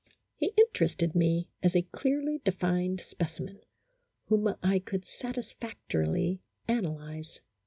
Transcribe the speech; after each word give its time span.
He 0.39 0.51
interested 0.57 1.13
me 1.13 1.47
as 1.61 1.75
a 1.75 1.83
clearly 1.83 2.41
defined 2.43 3.01
specimen, 3.01 3.59
whom 4.29 4.55
I 4.63 4.79
could 4.79 5.05
satisfactorily 5.05 6.41
analyze. 6.67 7.39